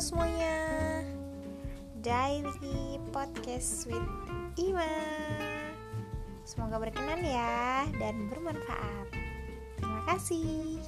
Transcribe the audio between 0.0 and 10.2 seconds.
semuanya. Daily Podcast with Ima. Semoga berkenan ya dan bermanfaat. Terima